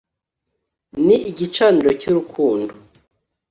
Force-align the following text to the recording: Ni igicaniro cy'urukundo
Ni 1.05 1.15
igicaniro 1.31 1.91
cy'urukundo 1.99 2.73